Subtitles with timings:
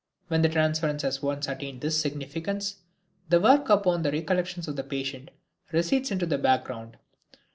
[0.29, 2.77] When the transference has once attained this significance
[3.29, 5.29] the work upon the recollections of the patient
[5.71, 6.97] recedes into the background.